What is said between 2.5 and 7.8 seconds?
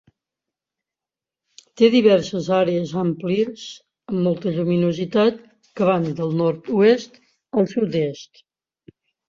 àrees àmplies amb molta lluminositat que van del nord-oest al